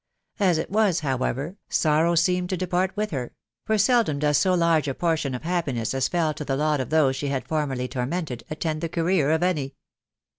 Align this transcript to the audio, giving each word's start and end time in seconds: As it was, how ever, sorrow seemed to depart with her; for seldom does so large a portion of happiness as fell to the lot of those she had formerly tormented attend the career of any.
As 0.39 0.57
it 0.57 0.71
was, 0.71 1.01
how 1.01 1.19
ever, 1.19 1.57
sorrow 1.69 2.15
seemed 2.15 2.49
to 2.49 2.57
depart 2.57 2.91
with 2.97 3.11
her; 3.11 3.35
for 3.67 3.77
seldom 3.77 4.17
does 4.17 4.35
so 4.39 4.55
large 4.55 4.87
a 4.87 4.95
portion 4.95 5.35
of 5.35 5.43
happiness 5.43 5.93
as 5.93 6.07
fell 6.07 6.33
to 6.33 6.43
the 6.43 6.55
lot 6.57 6.79
of 6.79 6.89
those 6.89 7.15
she 7.15 7.27
had 7.27 7.47
formerly 7.47 7.87
tormented 7.87 8.43
attend 8.49 8.81
the 8.81 8.89
career 8.89 9.29
of 9.29 9.43
any. 9.43 9.75